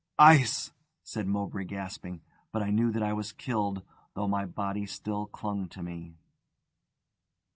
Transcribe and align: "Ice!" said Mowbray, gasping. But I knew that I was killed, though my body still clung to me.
"Ice!" 0.17 0.71
said 1.03 1.27
Mowbray, 1.27 1.65
gasping. 1.65 2.21
But 2.51 2.63
I 2.63 2.71
knew 2.71 2.89
that 2.89 3.03
I 3.03 3.13
was 3.13 3.31
killed, 3.31 3.83
though 4.15 4.27
my 4.27 4.47
body 4.47 4.87
still 4.87 5.27
clung 5.27 5.69
to 5.69 5.83
me. 5.83 6.15